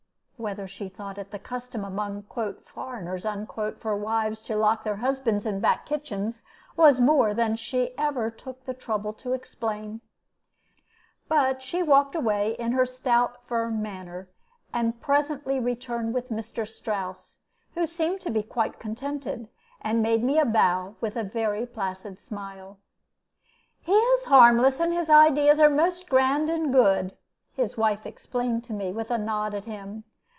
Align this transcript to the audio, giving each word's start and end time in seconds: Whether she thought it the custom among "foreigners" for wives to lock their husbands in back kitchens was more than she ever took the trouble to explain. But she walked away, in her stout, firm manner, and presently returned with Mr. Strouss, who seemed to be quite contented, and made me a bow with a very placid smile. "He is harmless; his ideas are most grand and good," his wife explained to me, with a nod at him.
Whether 0.41 0.67
she 0.67 0.89
thought 0.89 1.19
it 1.19 1.29
the 1.29 1.37
custom 1.37 1.85
among 1.85 2.23
"foreigners" 2.23 3.27
for 3.77 3.95
wives 3.95 4.41
to 4.41 4.55
lock 4.55 4.83
their 4.83 4.95
husbands 4.95 5.45
in 5.45 5.59
back 5.59 5.85
kitchens 5.85 6.41
was 6.75 6.99
more 6.99 7.31
than 7.35 7.55
she 7.55 7.95
ever 7.95 8.31
took 8.31 8.65
the 8.65 8.73
trouble 8.73 9.13
to 9.21 9.33
explain. 9.33 10.01
But 11.27 11.61
she 11.61 11.83
walked 11.83 12.15
away, 12.15 12.53
in 12.57 12.71
her 12.71 12.87
stout, 12.87 13.45
firm 13.45 13.83
manner, 13.83 14.29
and 14.73 14.99
presently 14.99 15.59
returned 15.59 16.15
with 16.15 16.29
Mr. 16.31 16.67
Strouss, 16.67 17.37
who 17.75 17.85
seemed 17.85 18.19
to 18.21 18.31
be 18.31 18.41
quite 18.41 18.79
contented, 18.79 19.47
and 19.79 20.01
made 20.01 20.23
me 20.23 20.39
a 20.39 20.45
bow 20.45 20.95
with 21.01 21.15
a 21.17 21.23
very 21.23 21.67
placid 21.67 22.19
smile. 22.19 22.79
"He 23.79 23.91
is 23.91 24.25
harmless; 24.25 24.79
his 24.79 25.07
ideas 25.07 25.59
are 25.59 25.69
most 25.69 26.09
grand 26.09 26.49
and 26.49 26.73
good," 26.73 27.15
his 27.53 27.77
wife 27.77 28.07
explained 28.07 28.63
to 28.63 28.73
me, 28.73 28.91
with 28.91 29.11
a 29.11 29.19
nod 29.19 29.53
at 29.53 29.65
him. 29.65 30.03